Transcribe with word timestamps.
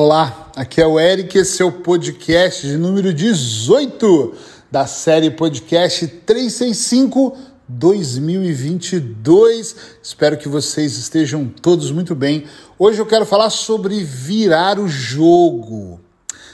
Olá, 0.00 0.52
aqui 0.54 0.80
é 0.80 0.86
o 0.86 1.00
Eric, 1.00 1.36
esse 1.36 1.60
é 1.60 1.64
o 1.64 1.72
podcast 1.72 2.64
de 2.64 2.76
número 2.76 3.12
18 3.12 4.32
da 4.70 4.86
série 4.86 5.28
Podcast 5.28 6.06
365 6.06 7.36
2022. 7.66 9.74
Espero 10.00 10.38
que 10.38 10.48
vocês 10.48 10.96
estejam 10.96 11.48
todos 11.48 11.90
muito 11.90 12.14
bem. 12.14 12.44
Hoje 12.78 13.00
eu 13.00 13.06
quero 13.06 13.26
falar 13.26 13.50
sobre 13.50 14.04
virar 14.04 14.78
o 14.78 14.86
jogo. 14.86 15.98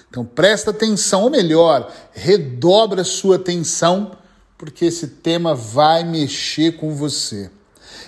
Então 0.08 0.24
presta 0.24 0.70
atenção, 0.70 1.24
ou 1.24 1.30
melhor, 1.30 1.92
redobra 2.12 3.04
sua 3.04 3.36
atenção, 3.36 4.12
porque 4.56 4.86
esse 4.86 5.06
tema 5.06 5.54
vai 5.54 6.02
mexer 6.02 6.78
com 6.78 6.94
você. 6.94 7.50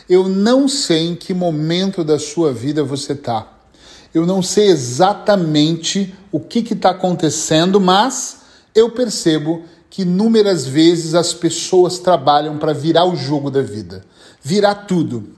Eu 0.08 0.30
não 0.30 0.66
sei 0.66 1.08
em 1.08 1.14
que 1.14 1.34
momento 1.34 2.02
da 2.02 2.18
sua 2.18 2.54
vida 2.54 2.82
você 2.82 3.12
está. 3.12 3.52
Eu 4.16 4.24
não 4.24 4.40
sei 4.40 4.68
exatamente 4.68 6.14
o 6.32 6.40
que 6.40 6.60
está 6.72 6.88
acontecendo, 6.88 7.78
mas 7.78 8.38
eu 8.74 8.88
percebo 8.88 9.64
que 9.90 10.02
inúmeras 10.02 10.66
vezes 10.66 11.14
as 11.14 11.34
pessoas 11.34 11.98
trabalham 11.98 12.56
para 12.56 12.72
virar 12.72 13.04
o 13.04 13.14
jogo 13.14 13.50
da 13.50 13.60
vida, 13.60 14.06
virar 14.42 14.86
tudo. 14.86 15.34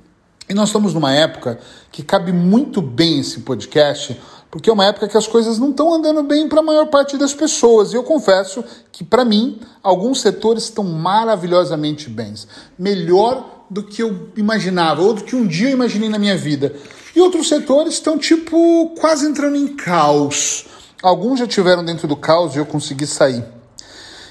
E 0.49 0.55
nós 0.55 0.69
estamos 0.69 0.95
numa 0.95 1.13
época 1.13 1.59
que 1.91 2.05
cabe 2.05 2.31
muito 2.31 2.81
bem 2.81 3.19
esse 3.19 3.41
podcast, 3.41 4.17
porque 4.49 4.71
é 4.71 4.73
uma 4.73 4.87
época 4.87 5.09
que 5.09 5.17
as 5.17 5.27
coisas 5.27 5.59
não 5.59 5.71
estão 5.71 5.93
andando 5.93 6.23
bem 6.23 6.49
para 6.49 6.61
a 6.61 6.63
maior 6.63 6.87
parte 6.87 7.17
das 7.17 7.35
pessoas. 7.35 7.93
E 7.93 7.97
eu 7.97 8.05
confesso 8.05 8.63
que, 8.93 9.03
para 9.03 9.25
mim, 9.25 9.59
alguns 9.83 10.21
setores 10.21 10.63
estão 10.63 10.85
maravilhosamente 10.85 12.09
bens. 12.09 12.47
Melhor 12.79 13.65
do 13.69 13.83
que 13.83 14.05
eu 14.05 14.29
imaginava, 14.37 15.03
ou 15.03 15.15
do 15.15 15.25
que 15.25 15.35
um 15.35 15.49
dia 15.49 15.69
eu 15.69 15.73
imaginei 15.73 16.09
na 16.09 16.19
minha 16.19 16.37
vida. 16.37 16.77
E 17.15 17.21
outros 17.21 17.49
setores 17.49 17.95
estão, 17.95 18.19
tipo, 18.19 18.95
quase 18.99 19.27
entrando 19.27 19.57
em 19.57 19.69
caos. 19.69 20.67
Alguns 21.03 21.39
já 21.39 21.47
tiveram 21.47 21.85
dentro 21.85 22.07
do 22.09 22.17
caos 22.17 22.55
e 22.55 22.59
eu 22.59 22.67
consegui 22.67 23.07
sair. 23.07 23.45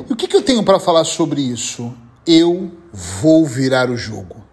E 0.08 0.14
o 0.14 0.16
que, 0.16 0.28
que 0.28 0.36
eu 0.36 0.44
tenho 0.44 0.64
para 0.64 0.80
falar 0.80 1.04
sobre 1.04 1.42
isso? 1.42 1.94
Eu 2.26 2.72
vou 2.92 3.46
virar 3.46 3.90
o 3.90 3.98
jogo. 3.98 4.44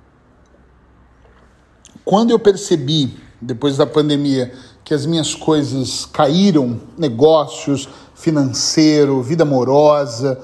Quando 2.04 2.30
eu 2.30 2.38
percebi, 2.38 3.16
depois 3.40 3.76
da 3.76 3.86
pandemia, 3.86 4.52
que 4.84 4.94
as 4.94 5.06
minhas 5.06 5.34
coisas 5.34 6.04
caíram, 6.04 6.80
negócios, 6.96 7.88
financeiro, 8.14 9.22
vida 9.22 9.42
amorosa, 9.42 10.40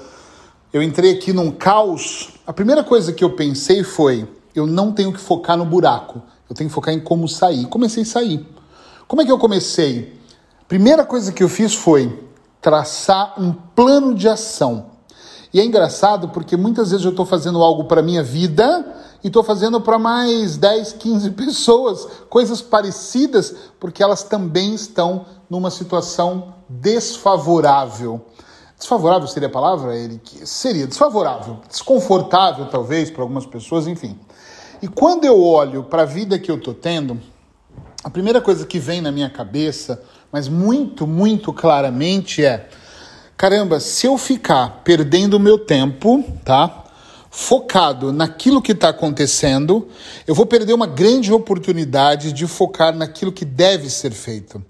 eu 0.73 0.83
entrei 0.83 1.13
aqui 1.13 1.33
num 1.33 1.51
caos. 1.51 2.31
A 2.47 2.53
primeira 2.53 2.83
coisa 2.83 3.13
que 3.13 3.23
eu 3.23 3.31
pensei 3.37 3.85
foi: 3.85 4.27
eu 4.55 4.67
não 4.67 4.93
tenho 4.93 5.13
que 5.13 5.21
focar 5.21 5.57
no 5.57 5.65
buraco, 5.65 6.23
eu 6.51 6.57
tenho 6.57 6.69
que 6.69 6.75
focar 6.75 6.93
em 6.93 6.99
como 6.99 7.29
sair. 7.29 7.67
Comecei 7.67 8.03
a 8.03 8.07
sair. 8.07 8.45
Como 9.07 9.23
é 9.23 9.25
que 9.25 9.31
eu 9.31 9.39
comecei? 9.39 10.21
Primeira 10.67 11.05
coisa 11.05 11.33
que 11.33 11.45
eu 11.45 11.49
fiz 11.49 11.75
foi 11.75 12.29
traçar 12.61 13.41
um 13.41 13.53
plano 13.53 14.15
de 14.15 14.29
ação. 14.29 14.87
E 15.55 15.61
é 15.61 15.65
engraçado 15.65 16.29
porque 16.29 16.57
muitas 16.57 16.91
vezes 16.91 17.05
eu 17.05 17.13
estou 17.13 17.25
fazendo 17.25 17.63
algo 17.63 17.85
para 17.85 18.03
minha 18.03 18.23
vida 18.23 18.85
e 19.23 19.29
estou 19.29 19.43
fazendo 19.43 19.81
para 19.81 19.99
mais 19.99 20.57
10, 20.57 20.95
15 20.95 21.31
pessoas, 21.39 22.07
coisas 22.29 22.61
parecidas, 22.61 23.55
porque 23.79 24.03
elas 24.03 24.25
também 24.25 24.75
estão 24.75 25.27
numa 25.49 25.71
situação 25.71 26.55
desfavorável. 26.69 28.21
Desfavorável 28.77 29.29
seria 29.29 29.49
a 29.49 29.53
palavra, 29.53 29.97
Eric? 29.97 30.47
Seria 30.47 30.87
desfavorável, 30.87 31.59
desconfortável 31.69 32.67
talvez 32.67 33.11
para 33.11 33.23
algumas 33.23 33.47
pessoas, 33.47 33.87
enfim. 33.87 34.19
E 34.83 34.89
quando 34.89 35.25
eu 35.25 35.43
olho 35.43 35.85
para 35.85 36.03
a 36.03 36.07
vida 36.07 36.39
que 36.39 36.51
eu 36.51 36.57
estou 36.57 36.73
tendo, 36.73 37.21
a 38.03 38.09
primeira 38.09 38.41
coisa 38.41 38.65
que 38.65 38.79
vem 38.79 39.01
na 39.01 39.13
minha 39.13 39.29
cabeça, 39.29 40.03
mas 40.33 40.49
muito, 40.49 41.07
muito 41.07 41.53
claramente 41.53 42.45
é: 42.45 42.69
caramba, 43.37 43.79
se 43.79 44.07
eu 44.07 44.17
ficar 44.17 44.81
perdendo 44.83 45.35
o 45.35 45.41
meu 45.41 45.59
tempo, 45.59 46.25
tá? 46.45 46.81
focado 47.31 48.13
naquilo 48.13 48.61
que 48.61 48.73
está 48.73 48.89
acontecendo, 48.89 49.87
eu 50.27 50.35
vou 50.35 50.45
perder 50.45 50.73
uma 50.73 50.87
grande 50.87 51.33
oportunidade 51.33 52.33
de 52.33 52.45
focar 52.47 52.95
naquilo 52.95 53.31
que 53.31 53.45
deve 53.45 53.89
ser 53.89 54.11
feito. 54.11 54.63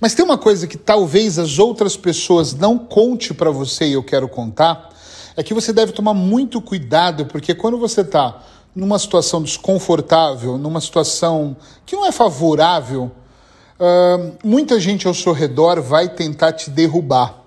Mas 0.00 0.12
tem 0.12 0.24
uma 0.24 0.36
coisa 0.36 0.66
que 0.66 0.76
talvez 0.76 1.38
as 1.38 1.60
outras 1.60 1.96
pessoas 1.96 2.52
não 2.52 2.76
conte 2.76 3.32
para 3.32 3.50
você 3.52 3.86
e 3.86 3.92
eu 3.92 4.02
quero 4.02 4.28
contar, 4.28 4.90
é 5.36 5.42
que 5.44 5.54
você 5.54 5.72
deve 5.72 5.92
tomar 5.92 6.12
muito 6.12 6.60
cuidado, 6.60 7.26
porque 7.26 7.54
quando 7.54 7.78
você 7.78 8.00
está 8.00 8.42
numa 8.74 8.98
situação 8.98 9.42
desconfortável, 9.42 10.56
numa 10.56 10.80
situação 10.80 11.56
que 11.84 11.96
não 11.96 12.06
é 12.06 12.12
favorável, 12.12 13.10
uh, 13.78 14.36
muita 14.44 14.78
gente 14.78 15.06
ao 15.06 15.14
seu 15.14 15.32
redor 15.32 15.80
vai 15.80 16.08
tentar 16.08 16.52
te 16.52 16.70
derrubar. 16.70 17.40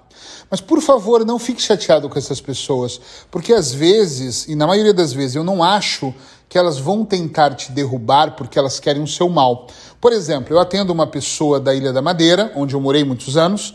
Mas 0.50 0.62
por 0.62 0.82
favor, 0.82 1.26
não 1.26 1.40
fique 1.40 1.62
chateado 1.62 2.08
com 2.08 2.20
essas 2.20 2.40
pessoas, 2.40 3.02
porque 3.32 3.54
às 3.54 3.74
vezes, 3.74 4.48
e 4.48 4.56
na 4.56 4.68
maioria 4.68 4.94
das 4.94 5.12
vezes, 5.12 5.36
eu 5.36 5.44
não 5.44 5.64
acho 5.64 6.14
que 6.48 6.58
elas 6.60 6.78
vão 6.78 7.04
tentar 7.04 7.56
te 7.56 7.72
derrubar 7.72 8.36
porque 8.36 8.60
elas 8.60 8.80
querem 8.80 9.02
o 9.02 9.08
seu 9.08 9.28
mal. 9.28 9.66
Por 10.00 10.14
exemplo, 10.14 10.54
eu 10.54 10.60
atendo 10.60 10.94
uma 10.94 11.08
pessoa 11.08 11.60
da 11.60 11.74
Ilha 11.74 11.92
da 11.92 12.04
Madeira, 12.04 12.52
onde 12.56 12.76
eu 12.76 12.80
morei 12.80 13.04
muitos 13.04 13.36
anos, 13.36 13.74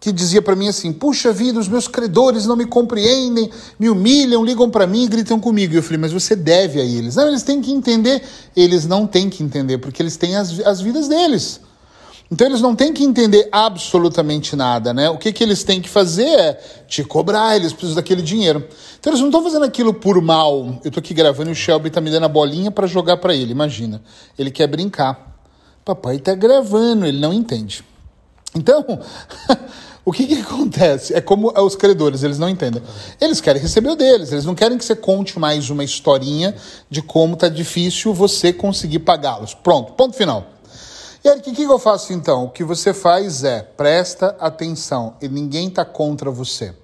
que 0.00 0.10
dizia 0.10 0.40
para 0.40 0.56
mim 0.56 0.66
assim: 0.66 0.92
Puxa 0.92 1.30
vida, 1.30 1.60
os 1.60 1.68
meus 1.68 1.86
credores 1.86 2.46
não 2.46 2.56
me 2.56 2.64
compreendem, 2.64 3.50
me 3.78 3.90
humilham, 3.90 4.42
ligam 4.42 4.70
para 4.70 4.86
mim 4.86 5.04
e 5.04 5.08
gritam 5.08 5.38
comigo. 5.38 5.74
E 5.74 5.76
eu 5.76 5.82
falei: 5.82 5.98
Mas 5.98 6.12
você 6.12 6.34
deve 6.34 6.80
a 6.80 6.84
eles. 6.84 7.16
Não, 7.16 7.28
eles 7.28 7.42
têm 7.42 7.60
que 7.60 7.70
entender. 7.70 8.22
Eles 8.56 8.86
não 8.86 9.06
têm 9.06 9.28
que 9.28 9.44
entender, 9.44 9.76
porque 9.78 10.02
eles 10.02 10.16
têm 10.16 10.34
as, 10.36 10.58
as 10.60 10.80
vidas 10.80 11.06
deles. 11.06 11.60
Então 12.32 12.46
eles 12.46 12.60
não 12.60 12.76
têm 12.76 12.92
que 12.92 13.02
entender 13.02 13.48
absolutamente 13.50 14.54
nada, 14.54 14.94
né? 14.94 15.10
O 15.10 15.18
que, 15.18 15.32
que 15.32 15.42
eles 15.42 15.64
têm 15.64 15.82
que 15.82 15.88
fazer 15.88 16.28
é 16.28 16.52
te 16.86 17.02
cobrar, 17.02 17.56
eles 17.56 17.72
precisam 17.72 17.96
daquele 17.96 18.22
dinheiro. 18.22 18.64
Então 19.00 19.10
eles 19.10 19.20
não 19.20 19.28
estão 19.28 19.42
fazendo 19.42 19.64
aquilo 19.64 19.92
por 19.92 20.22
mal. 20.22 20.78
Eu 20.84 20.92
tô 20.92 21.00
aqui 21.00 21.12
gravando 21.12 21.50
e 21.50 21.52
o 21.52 21.56
Shelby 21.56 21.90
tá 21.90 22.00
me 22.00 22.08
dando 22.08 22.26
a 22.26 22.28
bolinha 22.28 22.70
para 22.70 22.86
jogar 22.86 23.16
para 23.16 23.34
ele, 23.34 23.50
imagina. 23.50 24.00
Ele 24.38 24.50
quer 24.52 24.68
brincar. 24.68 25.42
Papai 25.84 26.18
tá 26.20 26.32
gravando, 26.32 27.04
ele 27.04 27.18
não 27.18 27.32
entende. 27.32 27.84
Então, 28.54 28.84
o 30.04 30.12
que, 30.12 30.26
que 30.26 30.34
acontece? 30.40 31.14
É 31.14 31.20
como 31.20 31.52
os 31.56 31.76
credores, 31.76 32.22
eles 32.22 32.38
não 32.38 32.48
entendem. 32.48 32.82
Eles 33.20 33.40
querem 33.40 33.60
receber 33.60 33.90
o 33.90 33.96
deles, 33.96 34.32
eles 34.32 34.44
não 34.44 34.54
querem 34.54 34.78
que 34.78 34.84
você 34.84 34.96
conte 34.96 35.38
mais 35.38 35.70
uma 35.70 35.84
historinha 35.84 36.54
de 36.88 37.02
como 37.02 37.36
tá 37.36 37.48
difícil 37.48 38.14
você 38.14 38.52
conseguir 38.52 39.00
pagá-los. 39.00 39.54
Pronto, 39.54 39.92
ponto 39.92 40.16
final. 40.16 40.46
E 41.22 41.28
aí, 41.28 41.38
o 41.38 41.42
que, 41.42 41.52
que 41.52 41.62
eu 41.62 41.78
faço 41.78 42.14
então? 42.14 42.44
O 42.44 42.50
que 42.50 42.64
você 42.64 42.94
faz 42.94 43.44
é 43.44 43.60
presta 43.60 44.34
atenção 44.40 45.16
e 45.20 45.28
ninguém 45.28 45.68
está 45.68 45.84
contra 45.84 46.30
você. 46.30 46.74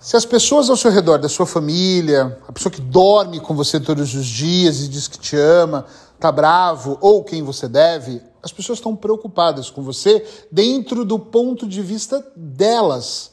Se 0.00 0.16
as 0.16 0.24
pessoas 0.24 0.70
ao 0.70 0.76
seu 0.76 0.92
redor, 0.92 1.18
da 1.18 1.28
sua 1.28 1.44
família, 1.44 2.38
a 2.46 2.52
pessoa 2.52 2.72
que 2.72 2.80
dorme 2.80 3.40
com 3.40 3.56
você 3.56 3.80
todos 3.80 4.14
os 4.14 4.26
dias 4.26 4.80
e 4.80 4.88
diz 4.88 5.08
que 5.08 5.18
te 5.18 5.36
ama, 5.36 5.86
tá 6.18 6.32
bravo 6.32 6.98
ou 7.00 7.22
quem 7.24 7.42
você 7.42 7.68
deve, 7.68 8.20
as 8.42 8.52
pessoas 8.52 8.78
estão 8.78 8.94
preocupadas 8.94 9.70
com 9.70 9.82
você 9.82 10.24
dentro 10.50 11.04
do 11.04 11.18
ponto 11.18 11.66
de 11.66 11.82
vista 11.82 12.24
delas. 12.36 13.32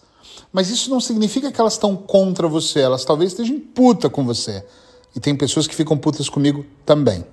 Mas 0.51 0.69
isso 0.69 0.90
não 0.90 1.00
significa 1.00 1.51
que 1.51 1.59
elas 1.59 1.74
estão 1.74 1.95
contra 1.95 2.47
você, 2.47 2.79
elas 2.79 3.06
talvez 3.06 3.31
estejam 3.31 3.59
puta 3.59 4.09
com 4.09 4.25
você. 4.25 4.63
E 5.16 5.19
tem 5.19 5.35
pessoas 5.35 5.66
que 5.66 5.75
ficam 5.75 5.97
putas 5.97 6.28
comigo 6.28 6.66
também. 6.85 7.25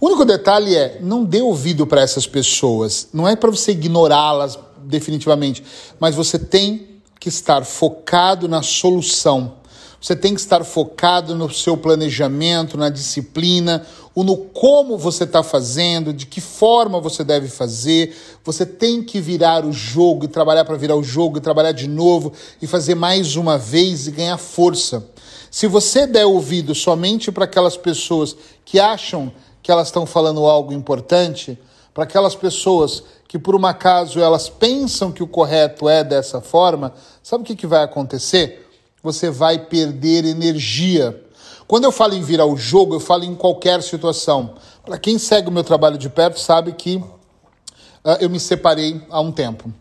O 0.00 0.06
único 0.06 0.24
detalhe 0.24 0.74
é, 0.74 0.98
não 1.00 1.24
dê 1.24 1.42
ouvido 1.42 1.86
para 1.86 2.00
essas 2.00 2.26
pessoas. 2.26 3.08
Não 3.12 3.28
é 3.28 3.36
para 3.36 3.50
você 3.50 3.72
ignorá-las 3.72 4.58
definitivamente, 4.78 5.62
mas 6.00 6.14
você 6.14 6.38
tem 6.38 7.00
que 7.20 7.28
estar 7.28 7.64
focado 7.64 8.48
na 8.48 8.62
solução. 8.62 9.57
Você 10.00 10.14
tem 10.14 10.32
que 10.32 10.40
estar 10.40 10.62
focado 10.62 11.34
no 11.34 11.52
seu 11.52 11.76
planejamento, 11.76 12.78
na 12.78 12.88
disciplina, 12.88 13.84
ou 14.14 14.22
no 14.22 14.36
como 14.36 14.96
você 14.96 15.24
está 15.24 15.42
fazendo, 15.42 16.12
de 16.12 16.24
que 16.24 16.40
forma 16.40 17.00
você 17.00 17.24
deve 17.24 17.48
fazer. 17.48 18.16
Você 18.44 18.64
tem 18.64 19.02
que 19.02 19.20
virar 19.20 19.64
o 19.64 19.72
jogo 19.72 20.24
e 20.24 20.28
trabalhar 20.28 20.64
para 20.64 20.76
virar 20.76 20.94
o 20.94 21.02
jogo 21.02 21.38
e 21.38 21.40
trabalhar 21.40 21.72
de 21.72 21.88
novo 21.88 22.32
e 22.62 22.66
fazer 22.66 22.94
mais 22.94 23.34
uma 23.34 23.58
vez 23.58 24.06
e 24.06 24.12
ganhar 24.12 24.38
força. 24.38 25.04
Se 25.50 25.66
você 25.66 26.06
der 26.06 26.26
ouvido 26.26 26.74
somente 26.74 27.32
para 27.32 27.44
aquelas 27.44 27.76
pessoas 27.76 28.36
que 28.64 28.78
acham 28.78 29.32
que 29.62 29.72
elas 29.72 29.88
estão 29.88 30.06
falando 30.06 30.46
algo 30.46 30.72
importante, 30.72 31.58
para 31.92 32.04
aquelas 32.04 32.36
pessoas 32.36 33.02
que 33.26 33.38
por 33.38 33.56
um 33.56 33.66
acaso 33.66 34.20
elas 34.20 34.48
pensam 34.48 35.10
que 35.10 35.22
o 35.22 35.26
correto 35.26 35.88
é 35.88 36.04
dessa 36.04 36.40
forma, 36.40 36.94
sabe 37.22 37.42
o 37.42 37.46
que, 37.46 37.56
que 37.56 37.66
vai 37.66 37.82
acontecer? 37.82 38.67
Você 39.02 39.30
vai 39.30 39.58
perder 39.58 40.24
energia. 40.24 41.24
Quando 41.66 41.84
eu 41.84 41.92
falo 41.92 42.14
em 42.14 42.22
virar 42.22 42.46
o 42.46 42.56
jogo, 42.56 42.94
eu 42.94 43.00
falo 43.00 43.24
em 43.24 43.34
qualquer 43.34 43.82
situação. 43.82 44.54
Para 44.84 44.98
quem 44.98 45.18
segue 45.18 45.48
o 45.48 45.52
meu 45.52 45.62
trabalho 45.62 45.98
de 45.98 46.08
perto, 46.08 46.40
sabe 46.40 46.72
que 46.72 46.96
uh, 46.96 48.16
eu 48.20 48.30
me 48.30 48.40
separei 48.40 49.00
há 49.10 49.20
um 49.20 49.30
tempo. 49.30 49.72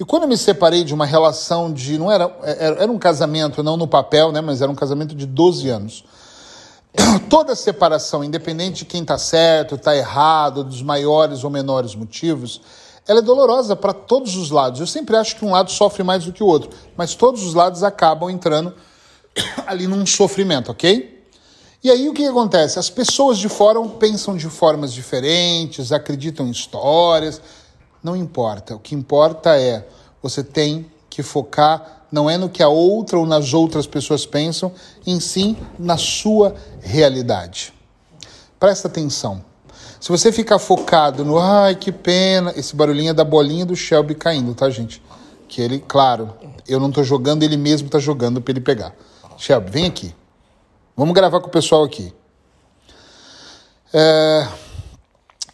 E 0.00 0.04
quando 0.04 0.24
eu 0.24 0.28
me 0.28 0.36
separei 0.36 0.84
de 0.84 0.94
uma 0.94 1.06
relação 1.06 1.72
de. 1.72 1.98
não 1.98 2.10
era, 2.10 2.32
era, 2.42 2.82
era 2.82 2.92
um 2.92 2.98
casamento, 2.98 3.62
não 3.62 3.76
no 3.76 3.88
papel, 3.88 4.30
né, 4.30 4.40
mas 4.40 4.62
era 4.62 4.70
um 4.70 4.74
casamento 4.74 5.14
de 5.14 5.26
12 5.26 5.68
anos. 5.68 6.04
Toda 7.28 7.56
separação, 7.56 8.22
independente 8.22 8.78
de 8.78 8.84
quem 8.84 9.02
está 9.02 9.18
certo, 9.18 9.74
está 9.74 9.96
errado, 9.96 10.62
dos 10.62 10.82
maiores 10.82 11.42
ou 11.42 11.50
menores 11.50 11.94
motivos, 11.94 12.60
ela 13.08 13.20
é 13.20 13.22
dolorosa 13.22 13.74
para 13.74 13.94
todos 13.94 14.36
os 14.36 14.50
lados. 14.50 14.80
Eu 14.80 14.86
sempre 14.86 15.16
acho 15.16 15.34
que 15.36 15.44
um 15.44 15.52
lado 15.52 15.70
sofre 15.70 16.02
mais 16.04 16.26
do 16.26 16.32
que 16.32 16.42
o 16.42 16.46
outro, 16.46 16.70
mas 16.94 17.14
todos 17.14 17.42
os 17.42 17.54
lados 17.54 17.82
acabam 17.82 18.28
entrando 18.28 18.74
ali 19.66 19.86
num 19.86 20.04
sofrimento, 20.04 20.70
ok? 20.70 21.26
E 21.82 21.90
aí 21.90 22.08
o 22.08 22.12
que 22.12 22.26
acontece? 22.26 22.78
As 22.78 22.90
pessoas 22.90 23.38
de 23.38 23.48
fora 23.48 23.80
pensam 23.88 24.36
de 24.36 24.46
formas 24.50 24.92
diferentes, 24.92 25.90
acreditam 25.90 26.46
em 26.46 26.50
histórias, 26.50 27.40
não 28.02 28.14
importa. 28.14 28.74
O 28.74 28.78
que 28.78 28.94
importa 28.94 29.58
é 29.58 29.88
você 30.22 30.44
tem 30.44 30.90
que 31.08 31.22
focar 31.22 32.04
não 32.10 32.28
é 32.28 32.36
no 32.38 32.48
que 32.48 32.62
a 32.62 32.68
outra 32.68 33.18
ou 33.18 33.26
nas 33.26 33.52
outras 33.52 33.86
pessoas 33.86 34.24
pensam, 34.24 34.72
em 35.06 35.20
sim 35.20 35.56
na 35.78 35.96
sua 35.96 36.54
realidade. 36.80 37.72
Presta 38.58 38.88
atenção. 38.88 39.47
Se 40.00 40.10
você 40.10 40.30
ficar 40.30 40.58
focado 40.58 41.24
no 41.24 41.38
ai 41.38 41.74
que 41.74 41.90
pena, 41.90 42.52
esse 42.56 42.74
barulhinho 42.74 43.10
é 43.10 43.14
da 43.14 43.24
bolinha 43.24 43.66
do 43.66 43.74
Shelby 43.74 44.14
caindo, 44.14 44.54
tá, 44.54 44.70
gente? 44.70 45.02
Que 45.48 45.60
ele, 45.60 45.78
claro, 45.86 46.34
eu 46.68 46.78
não 46.78 46.90
tô 46.90 47.02
jogando, 47.02 47.42
ele 47.42 47.56
mesmo 47.56 47.88
tá 47.88 47.98
jogando 47.98 48.40
para 48.40 48.52
ele 48.52 48.60
pegar. 48.60 48.94
Shelby, 49.36 49.70
vem 49.70 49.86
aqui. 49.86 50.14
Vamos 50.96 51.14
gravar 51.14 51.40
com 51.40 51.48
o 51.48 51.50
pessoal 51.50 51.84
aqui. 51.84 52.12
É... 53.92 54.48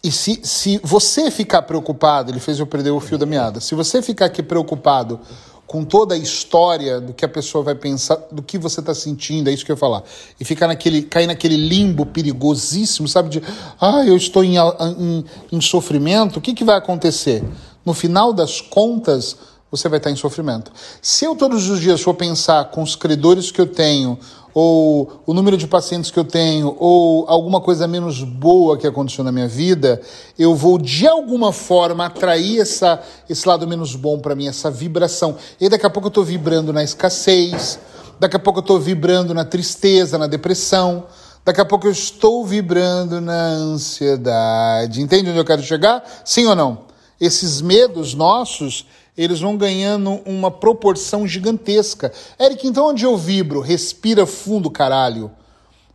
E 0.03 0.11
se, 0.11 0.39
se 0.43 0.79
você 0.83 1.31
ficar 1.31 1.63
preocupado, 1.63 2.31
ele 2.31 2.39
fez 2.39 2.59
eu 2.59 2.67
perder 2.67 2.91
o 2.91 2.99
fio 2.99 3.17
da 3.17 3.25
meada. 3.25 3.59
Se 3.59 3.73
você 3.73 4.03
ficar 4.03 4.25
aqui 4.25 4.43
preocupado 4.43 5.19
com 5.67 5.83
toda 5.83 6.13
a 6.13 6.17
história 6.17 7.01
do 7.01 7.13
que 7.13 7.25
a 7.25 7.27
pessoa 7.27 7.63
vai 7.63 7.75
pensar, 7.75 8.15
do 8.31 8.41
que 8.43 8.57
você 8.57 8.79
está 8.79 8.93
sentindo, 8.93 9.49
é 9.49 9.53
isso 9.53 9.65
que 9.65 9.71
eu 9.71 9.75
ia 9.75 9.79
falar. 9.79 10.03
E 10.39 10.45
ficar 10.45 10.67
naquele, 10.67 11.01
cair 11.01 11.27
naquele 11.27 11.57
limbo 11.57 12.05
perigosíssimo, 12.05 13.07
sabe? 13.07 13.29
De, 13.29 13.43
ah, 13.79 14.03
eu 14.05 14.15
estou 14.15 14.43
em, 14.43 14.57
em, 14.57 15.25
em 15.51 15.61
sofrimento, 15.61 16.37
o 16.37 16.41
que, 16.41 16.53
que 16.53 16.63
vai 16.63 16.77
acontecer? 16.77 17.43
No 17.83 17.93
final 17.93 18.31
das 18.31 18.61
contas, 18.61 19.35
você 19.75 19.89
vai 19.89 19.97
estar 19.97 20.11
em 20.11 20.15
sofrimento. 20.15 20.71
Se 21.01 21.25
eu 21.25 21.35
todos 21.35 21.69
os 21.69 21.79
dias 21.79 22.01
for 22.01 22.13
pensar 22.13 22.65
com 22.71 22.81
os 22.81 22.95
credores 22.95 23.51
que 23.51 23.59
eu 23.59 23.67
tenho, 23.67 24.17
ou 24.55 25.21
o 25.25 25.33
número 25.33 25.57
de 25.57 25.67
pacientes 25.67 26.09
que 26.09 26.17
eu 26.17 26.23
tenho, 26.23 26.77
ou 26.79 27.25
alguma 27.27 27.59
coisa 27.59 27.85
menos 27.87 28.23
boa 28.23 28.77
que 28.77 28.87
aconteceu 28.87 29.21
na 29.21 29.31
minha 29.31 29.49
vida, 29.49 30.01
eu 30.39 30.55
vou 30.55 30.77
de 30.77 31.05
alguma 31.05 31.51
forma 31.51 32.05
atrair 32.05 32.61
essa, 32.61 33.01
esse 33.29 33.45
lado 33.45 33.67
menos 33.67 33.97
bom 33.97 34.17
para 34.17 34.33
mim, 34.33 34.47
essa 34.47 34.71
vibração. 34.71 35.35
E 35.59 35.67
daqui 35.67 35.85
a 35.85 35.89
pouco 35.89 36.07
eu 36.07 36.09
estou 36.09 36.23
vibrando 36.23 36.71
na 36.71 36.83
escassez, 36.83 37.77
daqui 38.17 38.37
a 38.37 38.39
pouco 38.39 38.59
eu 38.59 38.61
estou 38.61 38.79
vibrando 38.79 39.33
na 39.33 39.43
tristeza, 39.43 40.17
na 40.17 40.25
depressão. 40.25 41.03
Daqui 41.43 41.61
a 41.61 41.65
pouco 41.65 41.85
eu 41.85 41.91
estou 41.91 42.43
vibrando 42.43 43.21
na 43.21 43.49
ansiedade. 43.49 44.99
Entende 44.99 45.29
onde 45.29 45.37
eu 45.37 45.45
quero 45.45 45.61
chegar? 45.61 46.03
Sim 46.25 46.47
ou 46.47 46.55
não? 46.55 46.79
Esses 47.21 47.61
medos 47.61 48.15
nossos, 48.15 48.87
eles 49.17 49.39
vão 49.39 49.55
ganhando 49.55 50.21
uma 50.25 50.51
proporção 50.51 51.27
gigantesca. 51.27 52.11
Eric, 52.39 52.67
então 52.67 52.87
onde 52.87 53.05
eu 53.05 53.15
vibro? 53.15 53.61
Respira 53.61 54.25
fundo, 54.25 54.69
caralho. 54.69 55.31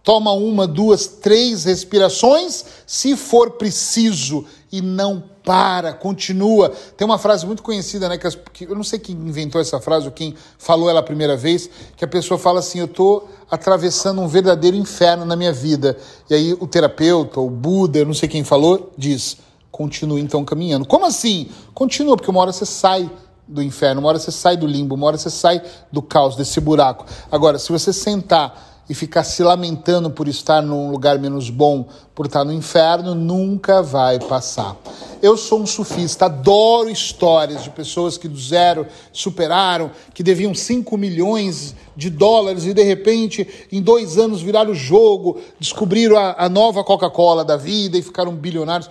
Toma 0.03 0.33
uma, 0.33 0.67
duas, 0.67 1.07
três 1.07 1.65
respirações, 1.65 2.65
se 2.87 3.15
for 3.17 3.53
preciso, 3.53 4.47
e 4.73 4.81
não 4.81 5.23
para, 5.45 5.93
continua. 5.93 6.73
Tem 6.97 7.05
uma 7.05 7.19
frase 7.19 7.47
muito 7.47 7.63
conhecida, 7.63 8.09
né? 8.09 8.17
Que, 8.17 8.27
as, 8.27 8.35
que, 8.35 8.65
eu 8.65 8.75
não 8.75 8.85
sei 8.85 8.99
quem 8.99 9.15
inventou 9.15 9.61
essa 9.61 9.79
frase 9.79 10.07
ou 10.07 10.13
quem 10.13 10.35
falou 10.57 10.89
ela 10.89 11.01
a 11.01 11.03
primeira 11.03 11.37
vez, 11.37 11.69
que 11.97 12.05
a 12.05 12.09
pessoa 12.09 12.39
fala 12.39 12.61
assim: 12.61 12.79
Eu 12.79 12.87
estou 12.87 13.29
atravessando 13.51 14.23
um 14.23 14.29
verdadeiro 14.29 14.77
inferno 14.77 15.27
na 15.27 15.37
minha 15.37 15.53
vida. 15.53 15.99
E 16.31 16.35
aí 16.35 16.53
o 16.55 16.67
terapeuta, 16.67 17.41
o 17.41 17.51
Buda, 17.51 17.99
eu 17.99 18.07
não 18.07 18.15
sei 18.15 18.29
quem 18.29 18.43
falou, 18.43 18.93
diz 18.97 19.37
continue 19.81 20.21
então 20.21 20.45
caminhando. 20.45 20.85
Como 20.85 21.07
assim? 21.07 21.49
Continua, 21.73 22.15
porque 22.15 22.31
uma 22.31 22.43
hora 22.43 22.53
você 22.53 22.67
sai 22.67 23.11
do 23.49 23.63
inferno, 23.63 24.03
uma 24.03 24.11
hora 24.11 24.19
você 24.19 24.31
sai 24.31 24.55
do 24.55 24.67
limbo, 24.67 24.95
uma 24.95 25.07
hora 25.07 25.17
você 25.17 25.31
sai 25.31 25.63
do 25.91 26.03
caos, 26.03 26.37
desse 26.37 26.61
buraco. 26.61 27.07
Agora, 27.33 27.59
se 27.59 27.73
você 27.73 27.91
sentar 27.91 28.85
e 28.91 28.95
ficar 28.95 29.25
se 29.25 29.43
lamentando 29.43 30.11
por 30.11 30.29
estar 30.29 30.61
num 30.61 30.91
lugar 30.91 31.19
menos 31.19 31.49
bom, 31.49 31.89
por 32.15 32.27
estar 32.27 32.45
no 32.45 32.53
inferno, 32.53 33.15
nunca 33.15 33.83
vai 33.83 34.19
passar. 34.19 34.77
Eu 35.23 35.35
sou 35.39 35.63
um 35.63 35.67
sufista, 35.67 36.27
adoro 36.27 36.91
histórias 36.91 37.65
de 37.65 37.71
pessoas 37.71 38.19
que 38.19 38.29
do 38.29 38.39
zero 38.39 38.87
superaram, 39.15 39.91
que 40.13 40.23
deviam 40.23 40.55
5 40.55 40.95
milhões 40.99 41.75
de 41.97 42.11
dólares 42.11 42.67
e 42.67 42.75
de 42.75 42.83
repente, 42.83 43.49
em 43.73 43.81
dois 43.81 44.19
anos, 44.19 44.43
viraram 44.43 44.73
o 44.73 44.75
jogo, 44.75 45.41
descobriram 45.59 46.19
a, 46.19 46.35
a 46.37 46.51
nova 46.51 46.85
Coca-Cola 46.85 47.47
da 47.47 47.57
vida 47.57 47.97
e 47.97 48.03
ficaram 48.03 48.35
bilionários. 48.35 48.91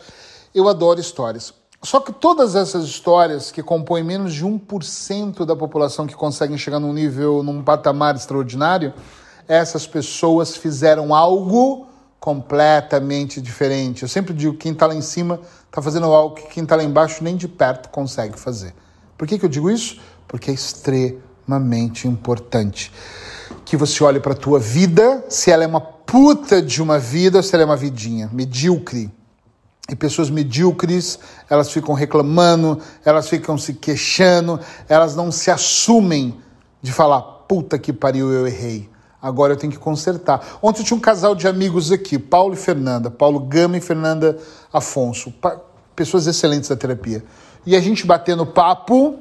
Eu 0.53 0.67
adoro 0.67 0.99
histórias. 0.99 1.53
Só 1.81 1.99
que 1.99 2.11
todas 2.11 2.55
essas 2.55 2.83
histórias 2.83 3.51
que 3.51 3.63
compõem 3.63 4.03
menos 4.03 4.33
de 4.33 4.45
1% 4.45 5.45
da 5.45 5.55
população 5.55 6.05
que 6.05 6.13
conseguem 6.13 6.57
chegar 6.57 6.79
num 6.79 6.91
nível, 6.91 7.41
num 7.41 7.63
patamar 7.63 8.15
extraordinário, 8.15 8.93
essas 9.47 9.87
pessoas 9.87 10.57
fizeram 10.57 11.15
algo 11.15 11.87
completamente 12.19 13.39
diferente. 13.39 14.03
Eu 14.03 14.09
sempre 14.09 14.33
digo 14.33 14.53
que 14.53 14.59
quem 14.59 14.73
está 14.73 14.87
lá 14.87 14.93
em 14.93 15.01
cima 15.01 15.39
está 15.65 15.81
fazendo 15.81 16.07
algo 16.07 16.35
que 16.35 16.47
quem 16.47 16.63
está 16.63 16.75
lá 16.75 16.83
embaixo 16.83 17.23
nem 17.23 17.37
de 17.37 17.47
perto 17.47 17.89
consegue 17.89 18.37
fazer. 18.37 18.73
Por 19.17 19.27
que, 19.27 19.39
que 19.39 19.45
eu 19.45 19.49
digo 19.49 19.71
isso? 19.71 20.01
Porque 20.27 20.51
é 20.51 20.53
extremamente 20.53 22.07
importante 22.07 22.91
que 23.63 23.77
você 23.77 24.03
olhe 24.03 24.19
para 24.19 24.33
a 24.33 24.35
tua 24.35 24.59
vida, 24.59 25.23
se 25.29 25.49
ela 25.49 25.63
é 25.63 25.67
uma 25.67 25.81
puta 25.81 26.61
de 26.61 26.81
uma 26.81 26.99
vida 26.99 27.37
ou 27.37 27.43
se 27.43 27.55
ela 27.55 27.63
é 27.63 27.65
uma 27.65 27.77
vidinha 27.77 28.29
medíocre. 28.33 29.11
E 29.89 29.95
pessoas 29.95 30.29
medíocres, 30.29 31.19
elas 31.49 31.71
ficam 31.71 31.95
reclamando, 31.95 32.79
elas 33.03 33.27
ficam 33.27 33.57
se 33.57 33.73
queixando, 33.73 34.59
elas 34.87 35.15
não 35.15 35.31
se 35.31 35.49
assumem 35.49 36.39
de 36.81 36.91
falar: 36.91 37.21
puta 37.21 37.79
que 37.79 37.91
pariu, 37.91 38.31
eu 38.31 38.47
errei. 38.47 38.89
Agora 39.21 39.53
eu 39.53 39.57
tenho 39.57 39.73
que 39.73 39.79
consertar. 39.79 40.59
Ontem 40.61 40.83
tinha 40.83 40.95
um 40.95 40.99
casal 40.99 41.35
de 41.35 41.47
amigos 41.47 41.91
aqui, 41.91 42.17
Paulo 42.17 42.53
e 42.53 42.57
Fernanda, 42.57 43.11
Paulo 43.11 43.39
Gama 43.39 43.77
e 43.77 43.81
Fernanda 43.81 44.37
Afonso, 44.71 45.33
pessoas 45.95 46.25
excelentes 46.25 46.69
da 46.69 46.75
terapia. 46.75 47.23
E 47.65 47.75
a 47.75 47.81
gente 47.81 48.05
batendo 48.05 48.45
papo, 48.45 49.19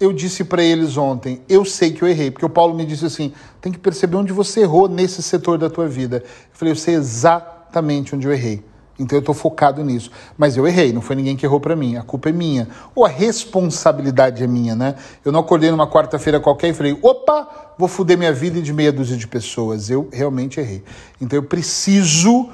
eu 0.00 0.12
disse 0.12 0.42
para 0.44 0.62
eles 0.62 0.96
ontem: 0.96 1.42
eu 1.48 1.64
sei 1.64 1.92
que 1.92 2.02
eu 2.02 2.08
errei, 2.08 2.30
porque 2.30 2.44
o 2.44 2.50
Paulo 2.50 2.74
me 2.74 2.84
disse 2.84 3.06
assim: 3.06 3.32
tem 3.60 3.70
que 3.70 3.78
perceber 3.78 4.16
onde 4.16 4.32
você 4.32 4.62
errou 4.62 4.88
nesse 4.88 5.22
setor 5.22 5.58
da 5.58 5.70
tua 5.70 5.86
vida. 5.86 6.24
Eu 6.24 6.50
falei: 6.52 6.72
eu 6.72 6.76
sei 6.76 6.94
exatamente 6.94 8.16
onde 8.16 8.26
eu 8.26 8.32
errei. 8.32 8.64
Então 8.98 9.16
eu 9.16 9.20
estou 9.20 9.34
focado 9.34 9.84
nisso. 9.84 10.10
Mas 10.36 10.56
eu 10.56 10.66
errei, 10.66 10.92
não 10.92 11.00
foi 11.00 11.16
ninguém 11.16 11.36
que 11.36 11.44
errou 11.44 11.60
para 11.60 11.76
mim, 11.76 11.96
a 11.96 12.02
culpa 12.02 12.28
é 12.28 12.32
minha. 12.32 12.68
Ou 12.94 13.04
a 13.04 13.08
responsabilidade 13.08 14.42
é 14.42 14.46
minha, 14.46 14.74
né? 14.74 14.94
Eu 15.24 15.32
não 15.32 15.40
acordei 15.40 15.70
numa 15.70 15.86
quarta-feira 15.86 16.40
qualquer 16.40 16.68
e 16.68 16.74
falei, 16.74 16.98
opa, 17.02 17.74
vou 17.78 17.88
foder 17.88 18.16
minha 18.16 18.32
vida 18.32 18.60
de 18.60 18.72
meia 18.72 18.92
dúzia 18.92 19.16
de 19.16 19.26
pessoas. 19.26 19.90
Eu 19.90 20.08
realmente 20.12 20.60
errei. 20.60 20.82
Então 21.20 21.38
eu 21.38 21.42
preciso 21.42 22.48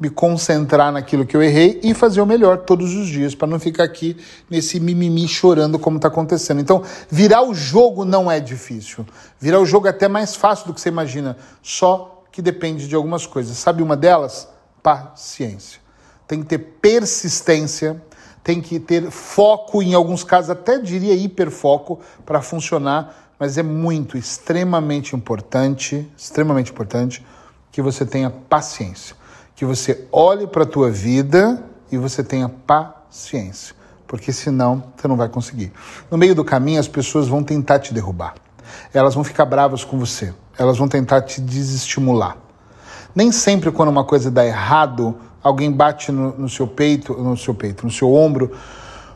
me 0.00 0.08
concentrar 0.08 0.90
naquilo 0.90 1.26
que 1.26 1.36
eu 1.36 1.42
errei 1.42 1.78
e 1.82 1.92
fazer 1.92 2.22
o 2.22 2.26
melhor 2.26 2.58
todos 2.58 2.94
os 2.94 3.06
dias, 3.06 3.34
para 3.34 3.46
não 3.46 3.60
ficar 3.60 3.84
aqui 3.84 4.16
nesse 4.48 4.80
mimimi 4.80 5.28
chorando 5.28 5.78
como 5.78 5.96
está 5.96 6.08
acontecendo. 6.08 6.58
Então, 6.58 6.82
virar 7.10 7.42
o 7.42 7.52
jogo 7.52 8.02
não 8.06 8.30
é 8.30 8.40
difícil. 8.40 9.04
Virar 9.38 9.60
o 9.60 9.66
jogo 9.66 9.86
é 9.86 9.90
até 9.90 10.08
mais 10.08 10.34
fácil 10.34 10.68
do 10.68 10.72
que 10.72 10.80
você 10.80 10.88
imagina, 10.88 11.36
só 11.62 12.24
que 12.32 12.40
depende 12.40 12.88
de 12.88 12.94
algumas 12.94 13.26
coisas. 13.26 13.58
Sabe 13.58 13.82
uma 13.82 13.94
delas? 13.94 14.48
Paciência. 14.82 15.80
Tem 16.26 16.40
que 16.40 16.46
ter 16.46 16.58
persistência, 16.58 18.00
tem 18.42 18.60
que 18.60 18.78
ter 18.78 19.10
foco, 19.10 19.82
em 19.82 19.94
alguns 19.94 20.24
casos 20.24 20.50
até 20.50 20.78
diria 20.78 21.14
hiperfoco 21.14 22.00
para 22.24 22.40
funcionar, 22.40 23.34
mas 23.38 23.58
é 23.58 23.62
muito, 23.62 24.16
extremamente 24.18 25.16
importante, 25.16 26.10
extremamente 26.16 26.70
importante 26.70 27.24
que 27.72 27.80
você 27.80 28.04
tenha 28.04 28.30
paciência, 28.30 29.16
que 29.54 29.64
você 29.64 30.06
olhe 30.12 30.46
para 30.46 30.64
a 30.64 30.66
tua 30.66 30.90
vida 30.90 31.62
e 31.90 31.96
você 31.96 32.22
tenha 32.22 32.48
paciência, 32.48 33.74
porque 34.06 34.32
senão 34.32 34.84
você 34.96 35.08
não 35.08 35.16
vai 35.16 35.28
conseguir. 35.28 35.72
No 36.10 36.18
meio 36.18 36.34
do 36.34 36.44
caminho 36.44 36.80
as 36.80 36.88
pessoas 36.88 37.28
vão 37.28 37.42
tentar 37.42 37.78
te 37.78 37.94
derrubar. 37.94 38.34
Elas 38.92 39.14
vão 39.14 39.24
ficar 39.24 39.44
bravas 39.44 39.84
com 39.84 39.98
você, 39.98 40.32
elas 40.58 40.78
vão 40.78 40.88
tentar 40.88 41.22
te 41.22 41.40
desestimular. 41.40 42.36
Nem 43.14 43.32
sempre 43.32 43.70
quando 43.70 43.88
uma 43.88 44.04
coisa 44.04 44.30
dá 44.30 44.46
errado, 44.46 45.16
alguém 45.42 45.70
bate 45.70 46.12
no, 46.12 46.36
no, 46.38 46.48
seu 46.48 46.66
peito, 46.66 47.14
no 47.14 47.36
seu 47.36 47.54
peito, 47.54 47.84
no 47.84 47.92
seu 47.92 48.12
ombro, 48.12 48.52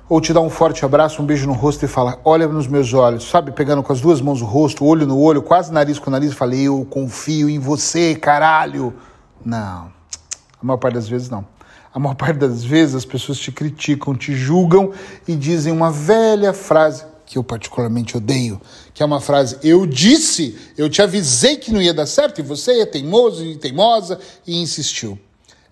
ou 0.09 0.21
te 0.21 0.33
dá 0.33 0.41
um 0.41 0.51
forte 0.51 0.85
abraço, 0.85 1.23
um 1.23 1.25
beijo 1.27 1.47
no 1.47 1.53
rosto 1.53 1.85
e 1.85 1.89
fala: 1.89 2.19
"Olha 2.25 2.47
nos 2.47 2.67
meus 2.67 2.93
olhos", 2.93 3.29
sabe, 3.29 3.53
pegando 3.53 3.83
com 3.83 3.93
as 3.93 4.01
duas 4.01 4.21
mãos 4.21 4.43
o 4.43 4.45
rosto, 4.45 4.85
olho 4.85 5.07
no 5.07 5.19
olho, 5.19 5.43
quase 5.43 5.73
nariz 5.73 5.99
com 5.99 6.11
nariz, 6.11 6.35
fala: 6.35 6.55
"Eu 6.55 6.87
confio 6.91 7.49
em 7.49 7.59
você, 7.59 8.15
caralho". 8.15 8.93
Não. 9.45 9.93
A 10.61 10.67
maior 10.67 10.79
parte 10.79 10.95
das 10.95 11.09
vezes 11.09 11.31
não. 11.31 11.47
A 11.93 11.99
maior 11.99 12.15
parte 12.17 12.39
das 12.39 12.65
vezes 12.65 12.95
as 12.95 13.05
pessoas 13.05 13.39
te 13.39 13.53
criticam, 13.53 14.15
te 14.15 14.35
julgam 14.35 14.93
e 15.27 15.37
dizem 15.37 15.73
uma 15.73 15.91
velha 15.91 16.53
frase 16.53 17.14
que 17.27 17.39
eu 17.39 17.45
particularmente 17.45 18.17
odeio, 18.17 18.61
que 18.93 19.03
é 19.03 19.07
uma 19.07 19.21
frase: 19.21 19.59
Eu 19.63 19.87
disse, 19.87 20.57
eu 20.77 20.89
te 20.89 21.03
avisei 21.03 21.57
que 21.57 21.73
não 21.73 21.81
ia 21.81 21.95
dar 21.95 22.07
certo, 22.07 22.41
e 22.41 22.43
você 22.43 22.81
é 22.81 22.87
teimoso 22.87 23.45
e 23.45 23.57
teimosa 23.57 24.19
e 24.47 24.61
insistiu. 24.61 25.19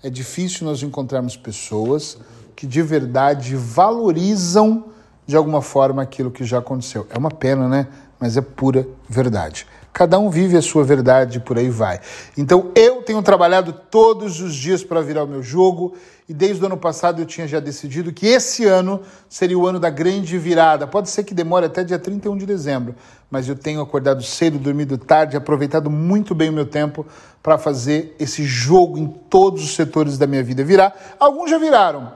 É 0.02 0.10
difícil 0.10 0.66
nós 0.66 0.82
encontrarmos 0.82 1.36
pessoas 1.36 2.18
que 2.56 2.66
de 2.66 2.82
verdade 2.82 3.56
valorizam 3.56 4.84
de 5.26 5.36
alguma 5.36 5.62
forma 5.62 6.02
aquilo 6.02 6.30
que 6.30 6.44
já 6.44 6.58
aconteceu. 6.58 7.06
É 7.10 7.18
uma 7.18 7.30
pena, 7.30 7.68
né? 7.68 7.86
Mas 8.18 8.36
é 8.36 8.40
pura 8.40 8.86
verdade. 9.08 9.66
Cada 9.92 10.18
um 10.18 10.30
vive 10.30 10.56
a 10.56 10.62
sua 10.62 10.82
verdade, 10.82 11.38
por 11.38 11.58
aí 11.58 11.68
vai. 11.68 12.00
Então 12.36 12.72
eu 12.74 13.02
tenho 13.02 13.22
trabalhado 13.22 13.74
todos 13.74 14.40
os 14.40 14.54
dias 14.54 14.82
para 14.82 15.02
virar 15.02 15.24
o 15.24 15.26
meu 15.26 15.42
jogo 15.42 15.94
e 16.26 16.32
desde 16.32 16.62
o 16.62 16.66
ano 16.66 16.78
passado 16.78 17.20
eu 17.20 17.26
tinha 17.26 17.46
já 17.46 17.60
decidido 17.60 18.10
que 18.10 18.26
esse 18.26 18.64
ano 18.64 19.02
seria 19.28 19.58
o 19.58 19.66
ano 19.66 19.78
da 19.78 19.90
grande 19.90 20.38
virada. 20.38 20.86
Pode 20.86 21.10
ser 21.10 21.24
que 21.24 21.34
demore 21.34 21.66
até 21.66 21.84
dia 21.84 21.98
31 21.98 22.38
de 22.38 22.46
dezembro, 22.46 22.94
mas 23.30 23.46
eu 23.46 23.54
tenho 23.54 23.82
acordado 23.82 24.22
cedo, 24.22 24.58
dormido 24.58 24.96
tarde, 24.96 25.36
aproveitado 25.36 25.90
muito 25.90 26.34
bem 26.34 26.48
o 26.48 26.54
meu 26.54 26.66
tempo 26.66 27.06
para 27.42 27.58
fazer 27.58 28.16
esse 28.18 28.44
jogo 28.44 28.96
em 28.96 29.06
todos 29.06 29.62
os 29.62 29.74
setores 29.74 30.16
da 30.16 30.26
minha 30.26 30.42
vida 30.42 30.64
virar. 30.64 30.94
Alguns 31.20 31.50
já 31.50 31.58
viraram, 31.58 32.14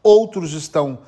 outros 0.00 0.52
estão 0.52 1.00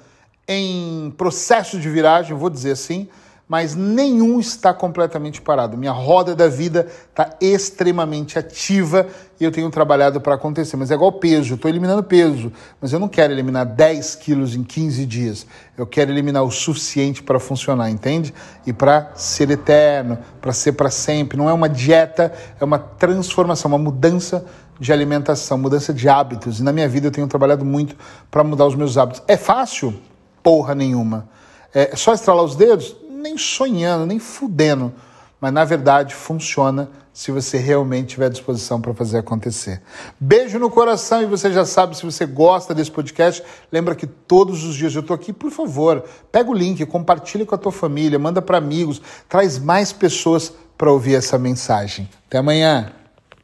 em 0.48 1.14
processo 1.16 1.78
de 1.78 1.88
viragem, 1.88 2.36
vou 2.36 2.50
dizer 2.50 2.72
assim 2.72 3.08
mas 3.52 3.74
nenhum 3.74 4.40
está 4.40 4.72
completamente 4.72 5.42
parado. 5.42 5.76
Minha 5.76 5.92
roda 5.92 6.34
da 6.34 6.48
vida 6.48 6.86
está 7.10 7.36
extremamente 7.38 8.38
ativa 8.38 9.06
e 9.38 9.44
eu 9.44 9.52
tenho 9.52 9.68
trabalhado 9.68 10.22
para 10.22 10.36
acontecer. 10.36 10.74
Mas 10.78 10.90
é 10.90 10.94
igual 10.94 11.12
peso, 11.12 11.56
estou 11.56 11.70
eliminando 11.70 12.02
peso, 12.02 12.50
mas 12.80 12.94
eu 12.94 12.98
não 12.98 13.08
quero 13.08 13.30
eliminar 13.30 13.66
10 13.66 14.14
quilos 14.14 14.54
em 14.54 14.64
15 14.64 15.04
dias. 15.04 15.46
Eu 15.76 15.86
quero 15.86 16.10
eliminar 16.10 16.42
o 16.42 16.50
suficiente 16.50 17.22
para 17.22 17.38
funcionar, 17.38 17.90
entende? 17.90 18.32
E 18.66 18.72
para 18.72 19.10
ser 19.16 19.50
eterno, 19.50 20.16
para 20.40 20.54
ser 20.54 20.72
para 20.72 20.88
sempre. 20.88 21.36
Não 21.36 21.46
é 21.46 21.52
uma 21.52 21.68
dieta, 21.68 22.32
é 22.58 22.64
uma 22.64 22.78
transformação, 22.78 23.70
uma 23.70 23.76
mudança 23.76 24.46
de 24.80 24.94
alimentação, 24.94 25.58
mudança 25.58 25.92
de 25.92 26.08
hábitos. 26.08 26.58
E 26.58 26.62
na 26.62 26.72
minha 26.72 26.88
vida 26.88 27.08
eu 27.08 27.12
tenho 27.12 27.28
trabalhado 27.28 27.66
muito 27.66 27.96
para 28.30 28.42
mudar 28.42 28.64
os 28.64 28.74
meus 28.74 28.96
hábitos. 28.96 29.22
É 29.28 29.36
fácil? 29.36 30.00
Porra 30.42 30.74
nenhuma. 30.74 31.28
É 31.74 31.96
só 31.96 32.14
estralar 32.14 32.44
os 32.44 32.56
dedos? 32.56 33.01
Nem 33.22 33.38
sonhando, 33.38 34.04
nem 34.04 34.18
fudendo. 34.18 34.92
Mas 35.40 35.52
na 35.52 35.64
verdade 35.64 36.14
funciona 36.14 36.90
se 37.12 37.30
você 37.30 37.58
realmente 37.58 38.10
tiver 38.10 38.30
disposição 38.30 38.80
para 38.80 38.94
fazer 38.94 39.18
acontecer. 39.18 39.82
Beijo 40.18 40.58
no 40.58 40.70
coração 40.70 41.22
e 41.22 41.26
você 41.26 41.52
já 41.52 41.64
sabe 41.64 41.96
se 41.96 42.04
você 42.04 42.24
gosta 42.24 42.74
desse 42.74 42.90
podcast, 42.90 43.42
lembra 43.70 43.94
que 43.94 44.06
todos 44.06 44.64
os 44.64 44.74
dias 44.74 44.94
eu 44.94 45.00
estou 45.00 45.14
aqui, 45.14 45.32
por 45.32 45.50
favor, 45.50 46.04
pega 46.30 46.50
o 46.50 46.54
link, 46.54 46.84
compartilha 46.86 47.44
com 47.44 47.54
a 47.54 47.58
tua 47.58 47.72
família, 47.72 48.18
manda 48.18 48.40
para 48.40 48.58
amigos, 48.58 49.02
traz 49.28 49.58
mais 49.58 49.92
pessoas 49.92 50.52
para 50.78 50.90
ouvir 50.90 51.14
essa 51.16 51.38
mensagem. 51.38 52.08
Até 52.26 52.38
amanhã. 52.38 53.01